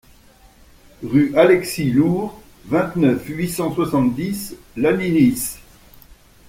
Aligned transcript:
Rue 1.03 1.35
Alexis 1.37 1.91
l'Hourre, 1.91 2.41
vingt-neuf, 2.65 3.23
huit 3.27 3.49
cent 3.51 3.71
soixante-dix 3.71 4.55
Lannilis 4.75 5.59